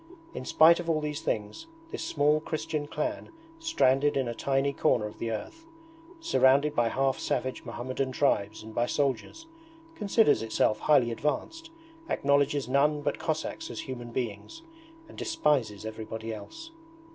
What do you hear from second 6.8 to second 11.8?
half savage Mohammedan tribes and by soldiers, considers itself highly advanced,